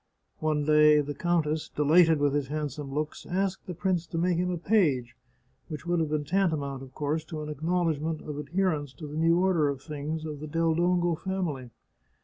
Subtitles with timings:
[0.39, 4.37] One day the countess, delighted with his hand some looks, asked the prince to make
[4.37, 5.15] him a page,
[5.67, 9.13] which would have been tantamount, of course, to an acknowledg ment of adherence to the
[9.13, 11.69] new order of things of the Del Dongo family.